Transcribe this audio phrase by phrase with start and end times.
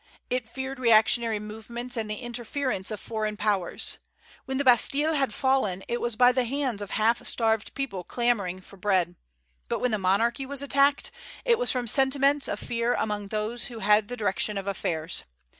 [0.31, 3.99] It feared reactionary movements and the interference of foreign powers.
[4.45, 8.61] When the Bastille had fallen, it was by the hands of half starved people clamoring
[8.61, 9.13] for bread;
[9.69, 11.11] but when the monarchy was attacked,
[11.45, 15.23] it was from sentiments of fear among those who had the direction of affairs.